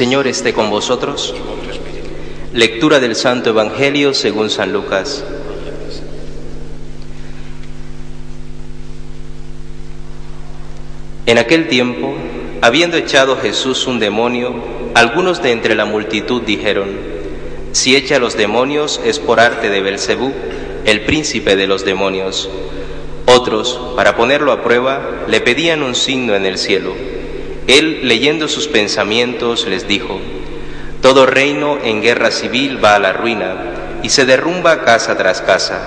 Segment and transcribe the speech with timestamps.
[0.00, 1.34] Señor esté con vosotros.
[2.54, 5.22] Lectura del Santo Evangelio según San Lucas.
[11.26, 12.14] En aquel tiempo,
[12.62, 14.54] habiendo echado Jesús un demonio,
[14.94, 16.88] algunos de entre la multitud dijeron:
[17.72, 20.32] Si echa los demonios es por arte de Belcebú,
[20.86, 22.48] el príncipe de los demonios.
[23.26, 27.19] Otros, para ponerlo a prueba, le pedían un signo en el cielo.
[27.70, 30.20] Él, leyendo sus pensamientos, les dijo,
[31.02, 35.80] Todo reino en guerra civil va a la ruina y se derrumba casa tras casa.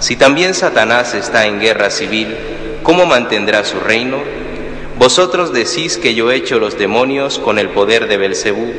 [0.00, 2.34] Si también Satanás está en guerra civil,
[2.82, 4.18] ¿cómo mantendrá su reino?
[4.98, 8.72] Vosotros decís que yo echo los demonios con el poder de Belcebú,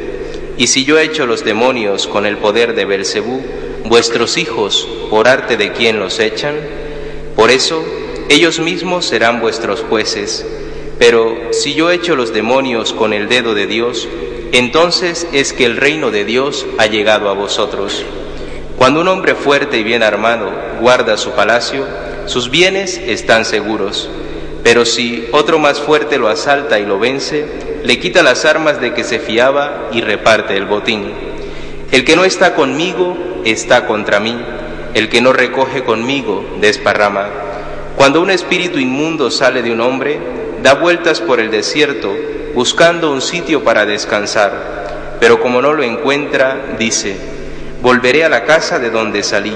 [0.57, 3.41] y si yo echo los demonios con el poder de Belcebú,
[3.85, 6.55] vuestros hijos, por arte de quién los echan?
[7.37, 7.81] Por eso,
[8.27, 10.45] ellos mismos serán vuestros jueces.
[11.05, 14.07] Pero si yo echo los demonios con el dedo de Dios,
[14.53, 18.05] entonces es que el reino de Dios ha llegado a vosotros.
[18.77, 21.85] Cuando un hombre fuerte y bien armado guarda su palacio,
[22.26, 24.09] sus bienes están seguros.
[24.63, 27.48] Pero si otro más fuerte lo asalta y lo vence,
[27.84, 31.12] le quita las armas de que se fiaba y reparte el botín.
[31.91, 34.37] El que no está conmigo está contra mí,
[34.93, 37.27] el que no recoge conmigo desparrama.
[37.98, 42.15] Cuando un espíritu inmundo sale de un hombre, da vueltas por el desierto
[42.55, 47.15] buscando un sitio para descansar, pero como no lo encuentra, dice,
[47.81, 49.53] volveré a la casa de donde salí.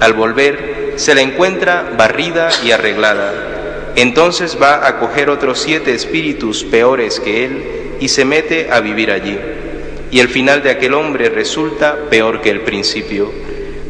[0.00, 3.52] Al volver, se la encuentra barrida y arreglada
[3.96, 7.64] entonces va a coger otros siete espíritus peores que él
[8.00, 9.38] y se mete a vivir allí.
[10.10, 13.30] Y el final de aquel hombre resulta peor que el principio.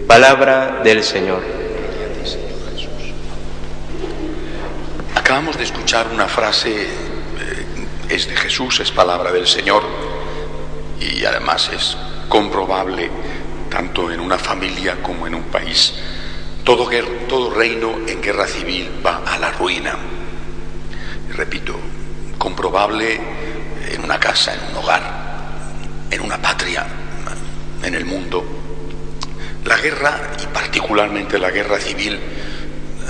[0.07, 1.64] Palabra del Señor.
[5.35, 7.67] Acabamos de escuchar una frase, eh,
[8.09, 9.83] es de Jesús, es palabra del Señor,
[11.01, 11.97] y además es
[12.29, 13.11] comprobable
[13.69, 15.93] tanto en una familia como en un país
[16.63, 16.89] todo,
[17.29, 19.97] todo reino en guerra civil va a la ruina.
[21.31, 21.81] Repito,
[22.39, 23.19] comprobable
[23.91, 25.03] en una casa, en un hogar,
[26.13, 26.87] en una patria,
[27.83, 28.45] en el mundo.
[29.65, 32.21] La guerra, y particularmente la guerra civil,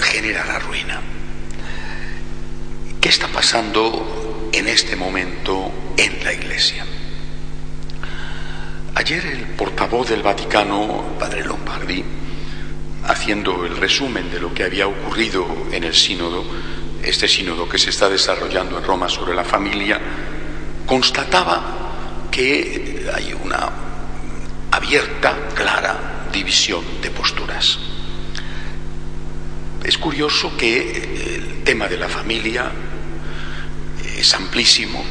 [0.00, 1.13] genera la ruina.
[3.04, 6.86] ¿Qué está pasando en este momento en la Iglesia?
[8.94, 12.02] Ayer el portavoz del Vaticano, padre Lombardi,
[13.06, 16.46] haciendo el resumen de lo que había ocurrido en el sínodo,
[17.02, 20.00] este sínodo que se está desarrollando en Roma sobre la familia,
[20.86, 23.70] constataba que hay una
[24.70, 27.78] abierta, clara división de posturas.
[29.84, 32.72] Es curioso que el tema de la familia
[34.24, 35.04] es amplísimo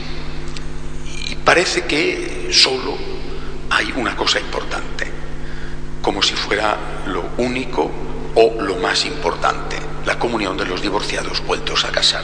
[1.30, 2.98] y parece que solo
[3.70, 5.06] hay una cosa importante,
[6.02, 7.92] como si fuera lo único
[8.34, 12.24] o lo más importante, la comunión de los divorciados vueltos a casar.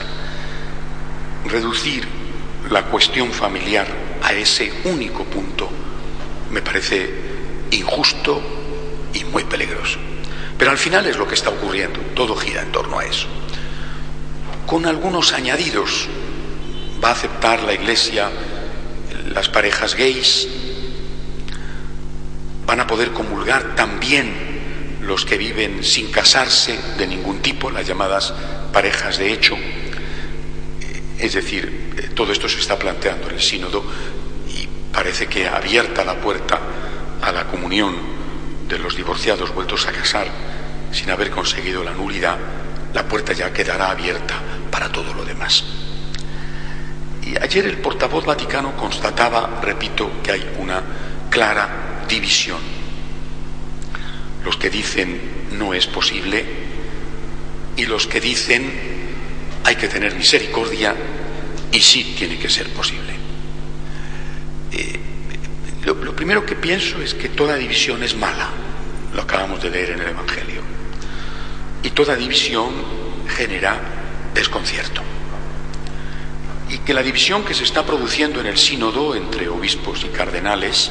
[1.46, 2.08] Reducir
[2.70, 3.86] la cuestión familiar
[4.24, 5.70] a ese único punto
[6.50, 7.08] me parece
[7.70, 8.42] injusto
[9.14, 10.00] y muy peligroso.
[10.58, 13.28] Pero al final es lo que está ocurriendo, todo gira en torno a eso.
[14.66, 16.08] Con algunos añadidos,
[17.02, 18.30] va a aceptar la Iglesia
[19.32, 20.48] las parejas gays,
[22.66, 28.32] van a poder comulgar también los que viven sin casarse de ningún tipo, las llamadas
[28.72, 29.56] parejas de hecho.
[31.18, 33.84] Es decir, eh, todo esto se está planteando en el sínodo
[34.48, 36.60] y parece que abierta la puerta
[37.22, 37.94] a la comunión
[38.68, 40.28] de los divorciados vueltos a casar
[40.92, 42.36] sin haber conseguido la nulidad,
[42.94, 44.34] la puerta ya quedará abierta
[44.70, 45.64] para todo lo demás.
[47.40, 50.82] Ayer el portavoz vaticano constataba, repito, que hay una
[51.30, 52.60] clara división.
[54.44, 55.20] Los que dicen
[55.52, 56.44] no es posible
[57.76, 58.70] y los que dicen
[59.64, 60.94] hay que tener misericordia
[61.72, 63.14] y sí tiene que ser posible.
[64.72, 64.98] Eh,
[65.84, 68.50] lo, primero que pienso es que toda división es mala,
[69.14, 70.60] lo acabamos de leer en el Evangelio,
[71.82, 72.72] y toda división
[73.28, 73.80] genera
[74.34, 75.09] desconcierto
[76.84, 80.90] que la división que se está produciendo en el sínodo entre obispos y cardenales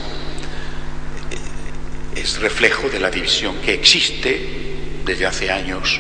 [2.16, 6.00] es reflejo de la división que existe desde hace años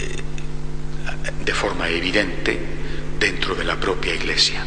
[0.00, 0.22] eh,
[1.44, 2.58] de forma evidente
[3.18, 4.64] dentro de la propia Iglesia.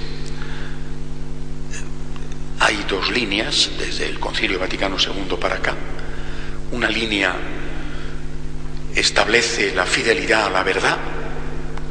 [2.59, 5.75] Hay dos líneas desde el Concilio Vaticano II para acá.
[6.71, 7.33] Una línea
[8.95, 10.97] establece la fidelidad a la verdad,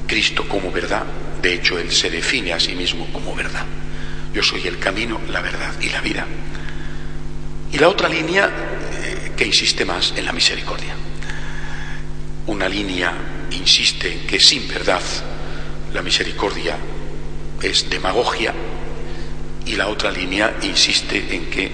[0.07, 1.05] Cristo como verdad,
[1.47, 3.65] de hecho Él se define a sí mismo como verdad.
[4.35, 6.27] Yo soy el camino, la verdad y la vida.
[7.73, 8.51] Y la otra línea
[8.93, 10.97] eh, que insiste más en la misericordia.
[12.49, 13.13] Una línea
[13.53, 15.01] insiste en que sin verdad
[15.95, 16.77] la misericordia
[17.63, 18.53] es demagogia
[19.67, 21.71] y la otra línea insiste en que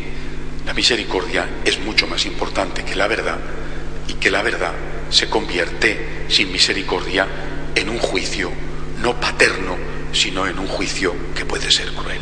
[0.67, 3.39] la misericordia es mucho más importante que la verdad
[4.07, 4.75] y que la verdad
[5.09, 7.27] se convierte sin misericordia
[7.75, 8.53] en un juicio
[9.03, 9.77] no paterno,
[10.13, 12.21] sino en un juicio que puede ser cruel.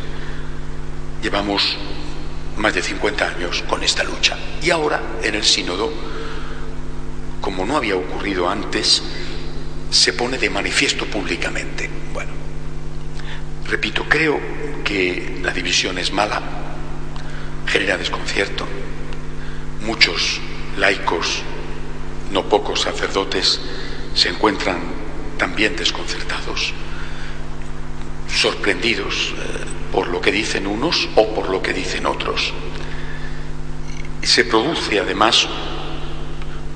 [1.23, 1.77] Llevamos
[2.56, 5.93] más de 50 años con esta lucha y ahora en el sínodo,
[7.41, 9.03] como no había ocurrido antes,
[9.91, 11.91] se pone de manifiesto públicamente.
[12.15, 12.32] Bueno,
[13.67, 14.41] repito, creo
[14.82, 16.41] que la división es mala,
[17.67, 18.67] genera desconcierto.
[19.82, 20.41] Muchos
[20.79, 21.43] laicos,
[22.32, 23.61] no pocos sacerdotes,
[24.15, 25.00] se encuentran
[25.40, 26.75] también desconcertados,
[28.28, 32.52] sorprendidos eh, por lo que dicen unos o por lo que dicen otros.
[34.22, 35.48] Se produce además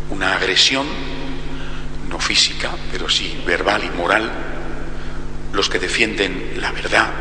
[0.08, 0.86] una agresión,
[2.08, 4.32] no física, pero sí verbal y moral.
[5.52, 7.12] Los que defienden la verdad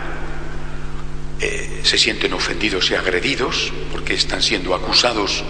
[1.42, 5.44] eh, se sienten ofendidos y agredidos porque están siendo acusados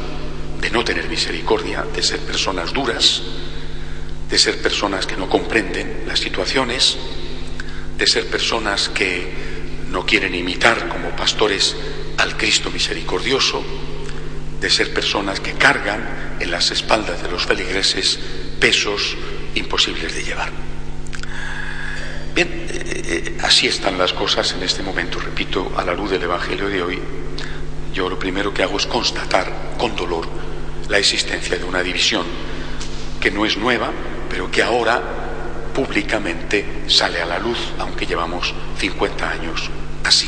[0.59, 3.21] de no tener misericordia, de ser personas duras,
[4.33, 6.97] de ser personas que no comprenden las situaciones,
[7.99, 9.31] de ser personas que
[9.91, 11.75] no quieren imitar como pastores
[12.17, 13.63] al Cristo misericordioso,
[14.59, 18.17] de ser personas que cargan en las espaldas de los feligreses
[18.59, 19.15] pesos
[19.53, 20.51] imposibles de llevar.
[22.33, 26.23] Bien, eh, eh, así están las cosas en este momento, repito, a la luz del
[26.23, 26.99] Evangelio de hoy.
[27.93, 30.27] Yo lo primero que hago es constatar con dolor
[30.89, 32.25] la existencia de una división
[33.21, 33.91] que no es nueva,
[34.33, 34.99] pero que ahora
[35.75, 39.69] públicamente sale a la luz, aunque llevamos 50 años
[40.03, 40.27] así.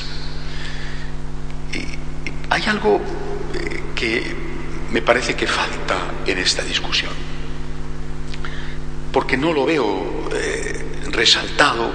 [1.74, 1.84] Y
[2.52, 3.02] hay algo
[3.56, 4.36] eh, que
[4.92, 7.14] me parece que falta en esta discusión,
[9.12, 10.30] porque no lo veo
[11.10, 11.92] resaltado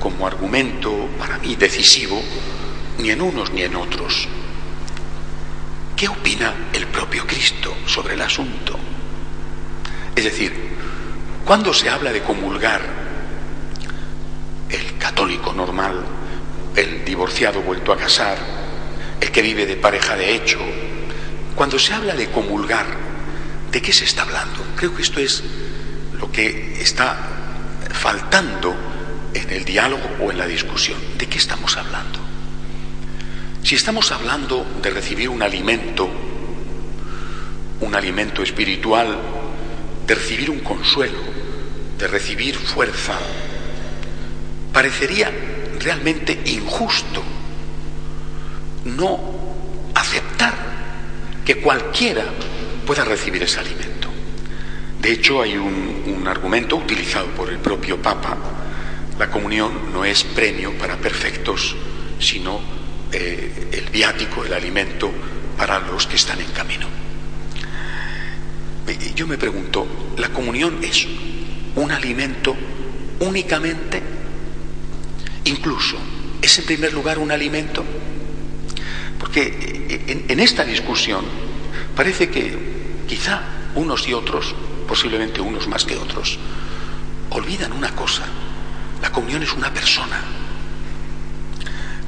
[0.00, 2.22] como argumento para mí decisivo
[3.00, 4.26] ni en unos ni en otros.
[5.94, 8.78] ¿Qué opina el propio Cristo sobre el asunto?
[10.16, 10.73] Es decir,
[11.44, 12.80] cuando se habla de comulgar
[14.70, 16.02] el católico normal,
[16.74, 18.38] el divorciado vuelto a casar,
[19.20, 20.58] el que vive de pareja de hecho,
[21.54, 22.86] cuando se habla de comulgar,
[23.70, 24.64] ¿de qué se está hablando?
[24.76, 25.44] Creo que esto es
[26.18, 27.16] lo que está
[27.92, 28.74] faltando
[29.34, 30.98] en el diálogo o en la discusión.
[31.18, 32.20] ¿De qué estamos hablando?
[33.62, 36.08] Si estamos hablando de recibir un alimento,
[37.80, 39.18] un alimento espiritual,
[40.06, 41.33] de recibir un consuelo,
[42.04, 43.18] de recibir fuerza,
[44.74, 45.32] parecería
[45.80, 47.22] realmente injusto
[48.84, 49.18] no
[49.94, 50.52] aceptar
[51.46, 52.24] que cualquiera
[52.84, 54.10] pueda recibir ese alimento.
[55.00, 58.36] De hecho, hay un, argumento utilizado por el propio Papa.
[59.18, 61.74] La comunión no es premio para perfectos,
[62.18, 62.60] sino
[63.12, 65.10] eh, el viático, el alimento
[65.56, 66.86] para los que están en camino.
[69.14, 69.86] Yo me pregunto,
[70.18, 71.06] ¿la comunión es
[71.76, 72.56] un alimento
[73.20, 74.02] únicamente?
[75.44, 75.96] Incluso,
[76.40, 77.84] ¿es en primer lugar un alimento?
[79.18, 81.24] Porque en, en esta discusión
[81.96, 82.56] parece que
[83.06, 83.42] quizá
[83.74, 84.54] unos y otros
[84.84, 86.38] posiblemente unos más que otros,
[87.30, 88.22] olvidan una cosa,
[89.02, 90.20] la comunión es una persona.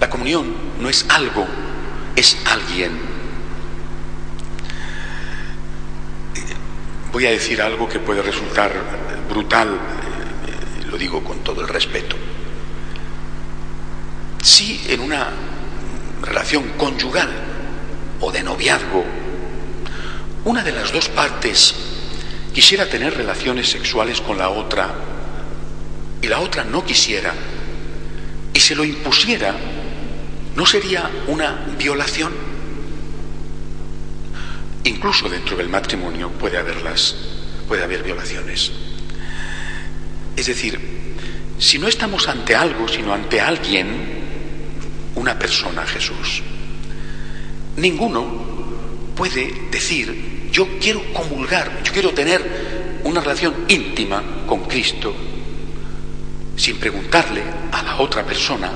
[0.01, 1.47] La comunión no es algo,
[2.15, 2.93] es alguien.
[7.13, 8.73] Voy a decir algo que puede resultar
[9.29, 12.17] brutal, eh, lo digo con todo el respeto.
[14.43, 15.29] Si en una
[16.23, 17.31] relación conyugal
[18.21, 19.05] o de noviazgo,
[20.45, 21.75] una de las dos partes
[22.55, 24.95] quisiera tener relaciones sexuales con la otra
[26.23, 27.35] y la otra no quisiera
[28.55, 29.55] y se lo impusiera,
[30.55, 32.33] ¿no sería una violación?
[34.85, 37.17] Incluso dentro del matrimonio puede haberlas,
[37.69, 38.71] puede haber violaciones.
[40.37, 40.79] Es decir,
[41.59, 43.87] si no estamos ante algo, sino ante alguien,
[45.15, 46.43] una persona, Jesús,
[47.77, 48.25] ninguno
[49.15, 55.15] puede decir yo quiero comulgar, yo quiero tener una relación íntima con Cristo,
[56.57, 58.71] sin preguntarle a la otra persona,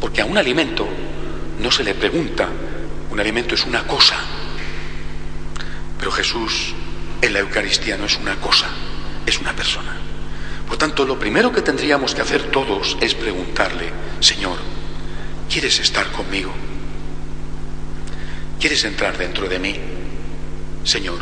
[0.00, 0.86] porque a un alimento
[1.60, 2.48] no se le pregunta,
[3.10, 4.16] un alimento es una cosa,
[5.98, 6.74] pero Jesús
[7.20, 8.66] en la Eucaristía no es una cosa,
[9.26, 10.05] es una persona.
[10.66, 14.58] Por tanto, lo primero que tendríamos que hacer todos es preguntarle, Señor,
[15.48, 16.52] ¿Quieres estar conmigo?
[18.60, 19.76] ¿Quieres entrar dentro de mí?
[20.84, 21.18] Señor,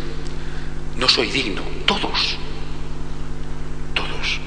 [0.96, 2.36] no soy digno, todos,
[3.94, 4.40] todos,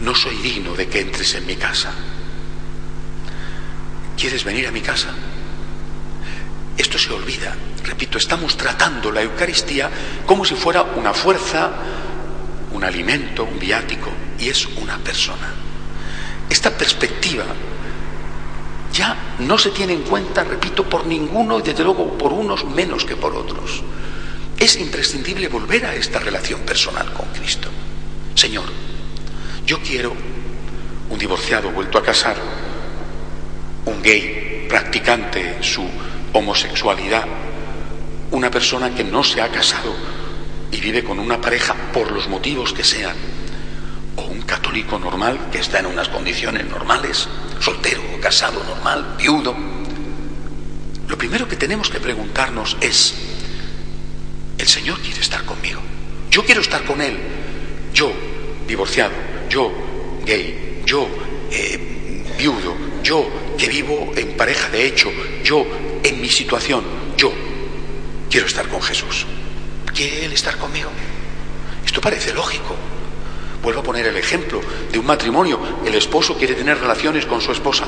[0.00, 1.92] no soy digno de que entres en mi casa.
[4.16, 5.10] ¿Quieres venir a mi casa?
[6.76, 7.54] Esto se olvida.
[7.84, 9.90] Repito, estamos tratando la Eucaristía
[10.26, 11.70] como si fuera una fuerza,
[12.78, 14.08] un alimento, un viático,
[14.38, 15.52] y es una persona.
[16.48, 17.44] Esta perspectiva
[18.92, 23.04] ya no se tiene en cuenta, repito, por ninguno y desde luego por unos menos
[23.04, 23.82] que por otros.
[24.56, 27.68] Es imprescindible volver a esta relación personal con Cristo.
[28.36, 28.66] Señor,
[29.66, 30.12] yo quiero
[31.10, 32.36] un divorciado vuelto a casar,
[33.86, 35.84] un gay practicante su
[36.32, 37.26] homosexualidad,
[38.30, 39.92] una persona que no se ha casado
[40.70, 43.16] y vive con una pareja por los motivos que sean,
[44.16, 47.28] o un católico normal que está en unas condiciones normales,
[47.60, 49.56] soltero, casado, normal, viudo.
[51.08, 53.14] Lo primero que tenemos que preguntarnos es,
[54.58, 55.80] el Señor quiere estar conmigo,
[56.30, 57.16] yo quiero estar con Él,
[57.94, 58.12] yo
[58.66, 59.14] divorciado,
[59.48, 59.72] yo
[60.26, 61.08] gay, yo
[61.50, 65.10] eh, viudo, yo que vivo en pareja de hecho,
[65.42, 65.66] yo
[66.02, 66.84] en mi situación,
[67.16, 67.32] yo
[68.30, 69.26] quiero estar con Jesús.
[69.98, 70.90] ¿Quiere Él estar conmigo?
[71.84, 72.76] Esto parece lógico.
[73.60, 74.60] Vuelvo a poner el ejemplo
[74.92, 75.58] de un matrimonio.
[75.84, 77.84] El esposo quiere tener relaciones con su esposa.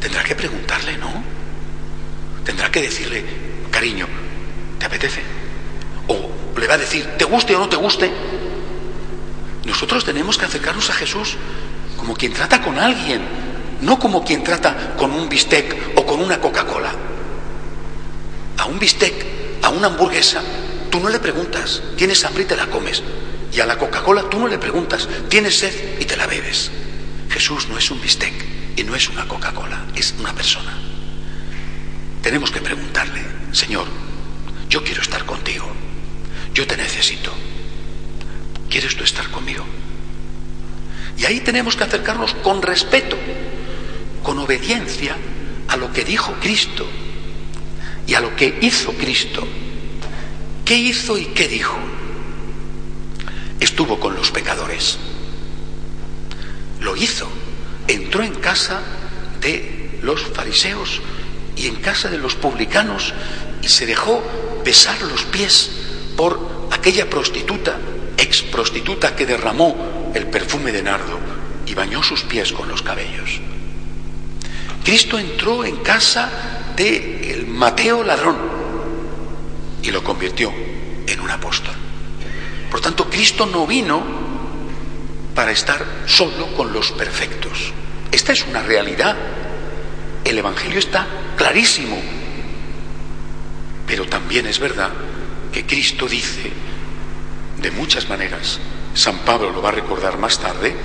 [0.00, 1.12] Tendrá que preguntarle, ¿no?
[2.42, 3.22] Tendrá que decirle,
[3.70, 4.06] cariño,
[4.78, 5.20] ¿te apetece?
[6.06, 8.10] O le va a decir, ¿te guste o no te guste?
[9.66, 11.36] Nosotros tenemos que acercarnos a Jesús
[11.98, 13.20] como quien trata con alguien,
[13.82, 16.92] no como quien trata con un bistec o con una Coca-Cola.
[18.56, 19.26] A un bistec,
[19.60, 20.40] a una hamburguesa,
[20.90, 23.02] tú no le preguntas, tienes hambre y te la comes.
[23.52, 26.70] Y a la Coca-Cola tú no le preguntas, tienes sed y te la bebes.
[27.30, 28.32] Jesús no es un bistec
[28.76, 30.76] y no es una Coca-Cola, es una persona.
[32.22, 33.86] Tenemos que preguntarle, Señor,
[34.68, 35.66] yo quiero estar contigo,
[36.52, 37.32] yo te necesito.
[38.68, 39.64] ¿Quieres tú estar conmigo?
[41.16, 43.16] Y ahí tenemos que acercarnos con respeto,
[44.22, 45.16] con obediencia
[45.68, 46.86] a lo que dijo Cristo
[48.06, 49.46] y a lo que hizo Cristo.
[50.68, 51.78] ¿Qué hizo y qué dijo?
[53.58, 54.98] estuvo con los pecadores.
[56.80, 57.26] Lo hizo.
[57.86, 58.82] Entró en casa
[59.40, 61.00] de los fariseos
[61.56, 63.14] y en casa de los publicanos
[63.62, 64.22] y se dejó
[64.62, 65.70] besar los pies
[66.18, 67.78] por aquella prostituta,
[68.18, 71.18] ex prostituta que derramó el perfume de nardo
[71.64, 73.40] y bañó sus pies con los cabellos.
[74.84, 78.47] Cristo entró en casa de el Mateo ladrón
[79.88, 80.52] y lo convirtió
[81.06, 81.74] en un apóstol.
[82.70, 84.02] Por tanto, Cristo no vino
[85.34, 87.72] para estar solo con los perfectos.
[88.12, 89.16] Esta es una realidad.
[90.24, 91.96] El Evangelio está clarísimo.
[93.86, 94.90] Pero también es verdad
[95.52, 96.52] que Cristo dice
[97.56, 98.60] de muchas maneras,
[98.92, 100.76] San Pablo lo va a recordar más tarde,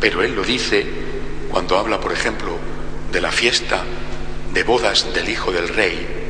[0.00, 0.84] pero él lo dice
[1.50, 2.58] cuando habla, por ejemplo,
[3.12, 3.84] de la fiesta
[4.52, 6.23] de bodas del Hijo del Rey,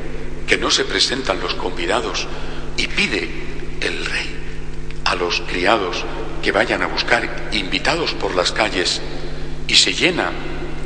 [0.46, 2.26] que no se presentan los convidados
[2.76, 3.28] y pide
[3.80, 4.36] el Rey
[5.04, 6.04] a los criados
[6.42, 9.00] que vayan a buscar, invitados por las calles,
[9.66, 10.30] y se llena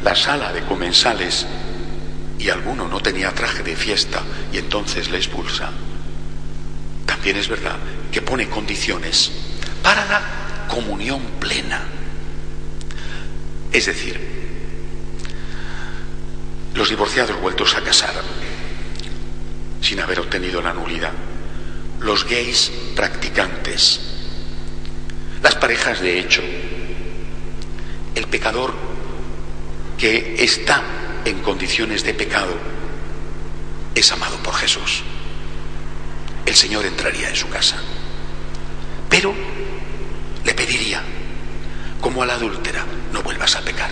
[0.05, 1.47] la sala de comensales
[2.39, 4.23] y alguno no tenía traje de fiesta
[4.53, 5.71] y entonces le expulsa.
[7.07, 7.77] También es verdad
[8.13, 9.33] que pone condiciones
[9.83, 11.83] para la comunión plena.
[13.73, 14.21] Es decir,
[16.75, 18.15] los divorciados vueltos a casar
[19.81, 21.13] sin haber obtenido la nulidad,
[22.01, 24.01] los gays practicantes,
[25.43, 26.43] las parejas de hecho,
[28.15, 28.75] el pecador
[29.97, 30.83] que está
[31.25, 32.55] en condiciones de pecado
[33.95, 35.03] es amado por Jesús.
[36.47, 37.77] El Señor entraría en su casa,
[39.09, 39.35] pero
[40.45, 41.03] le pediría,
[42.01, 43.91] como a la adúltera, no vuelvas a pecar.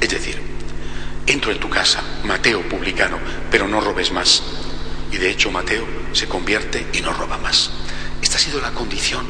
[0.00, 0.55] Es decir,
[1.26, 3.18] entro en tu casa, Mateo publicano,
[3.50, 4.42] pero no robes más.
[5.12, 7.70] Y de hecho Mateo se convierte y no roba más.
[8.22, 9.26] Esta ha sido la condición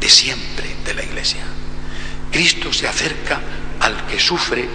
[0.00, 1.42] de siempre de la Iglesia.
[2.30, 3.40] Cristo se acerca
[3.80, 4.68] al que sufre,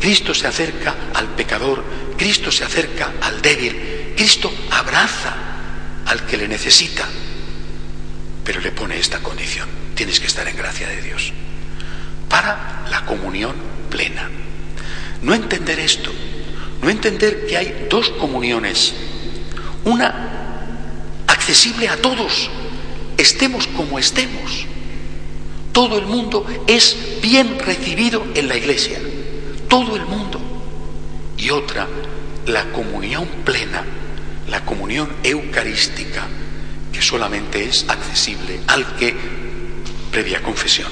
[0.00, 1.84] Cristo se acerca al pecador,
[2.16, 5.34] Cristo se acerca al débil, Cristo abraza
[6.06, 7.06] al que le necesita,
[8.44, 11.32] pero le pone esta condición, tienes que estar en gracia de Dios,
[12.28, 13.54] para la comunión
[13.90, 14.28] plena.
[15.22, 16.10] No entender esto,
[16.82, 18.94] no entender que hay dos comuniones,
[19.84, 20.14] una
[21.26, 22.50] accesible a todos,
[23.16, 24.66] estemos como estemos.
[25.72, 28.98] Todo el mundo es bien recibido en la iglesia.
[29.68, 30.40] Todo el mundo.
[31.36, 31.86] y otra
[32.46, 33.84] la comunión plena,
[34.48, 36.26] la comunión eucarística,
[36.92, 39.14] que solamente es accesible al que,
[40.10, 40.90] previa confesión,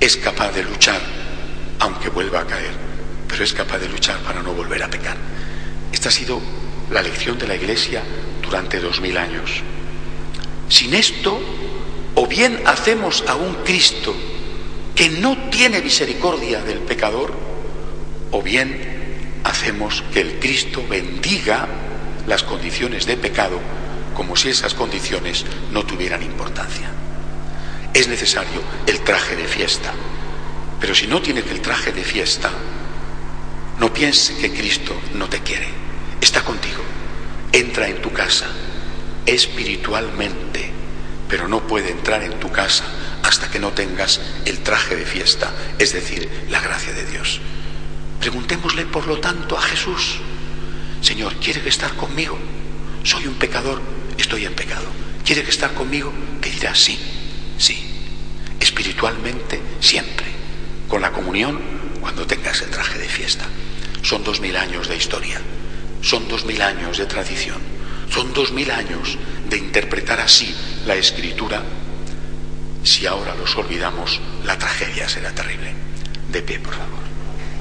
[0.00, 1.00] es capaz de luchar,
[1.78, 2.72] aunque vuelva a caer,
[3.34, 5.16] pero es capaz de luchar para no volver a pecar.
[5.90, 6.40] Esta ha sido
[6.92, 8.00] la lección de la Iglesia
[8.40, 9.60] durante dos mil años.
[10.68, 11.40] Sin esto,
[12.14, 14.14] o bien hacemos a un Cristo
[14.94, 17.34] que no tiene misericordia del pecador,
[18.30, 21.66] o bien hacemos que el Cristo bendiga
[22.28, 23.58] las condiciones de pecado
[24.14, 26.88] como si esas condiciones no tuvieran importancia.
[27.94, 29.92] Es necesario el traje de fiesta,
[30.78, 32.52] pero si no tienes el traje de fiesta,
[33.78, 35.68] no piense que Cristo no te quiere,
[36.20, 36.82] está contigo,
[37.52, 38.46] entra en tu casa
[39.26, 40.70] espiritualmente,
[41.28, 42.84] pero no puede entrar en tu casa
[43.22, 47.40] hasta que no tengas el traje de fiesta, es decir, la gracia de Dios.
[48.20, 50.18] Preguntémosle, por lo tanto, a Jesús,
[51.00, 52.38] Señor, ¿quiere estar conmigo?
[53.02, 53.80] Soy un pecador,
[54.16, 54.86] estoy en pecado.
[55.24, 56.12] ¿Quiere estar conmigo?
[56.40, 56.98] Que dirá sí,
[57.58, 57.90] sí.
[58.60, 60.26] Espiritualmente, siempre.
[60.88, 61.60] Con la comunión,
[62.00, 63.44] cuando tengas el traje de fiesta.
[64.04, 65.40] Son dos mil años de historia,
[66.00, 67.58] son dos mil años de tradición,
[68.08, 69.18] son dos mil años
[69.50, 70.54] de interpretar así
[70.86, 71.64] la escritura
[72.84, 75.72] si ahora los olvidamos, la tragedia será terrible.
[76.30, 77.13] De pie, por favor.